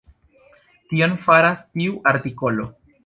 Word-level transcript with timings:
Tion 0.93 1.13
faras 1.27 1.67
tiu 1.79 2.01
artikolo. 2.13 2.67